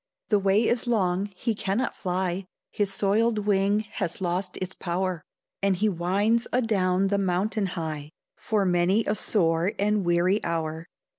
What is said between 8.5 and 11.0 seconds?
many a sore and weary hour.